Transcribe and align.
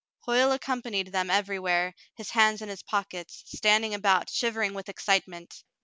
Hoyle 0.21 0.51
accompanied 0.51 1.11
them 1.11 1.29
everywhere, 1.29 1.93
his 2.15 2.31
hands 2.31 2.63
in 2.63 2.69
his 2.69 2.81
pockets, 2.81 3.43
standing 3.45 3.93
about, 3.93 4.31
shivering 4.31 4.73
with 4.73 4.89
excitement. 4.89 5.61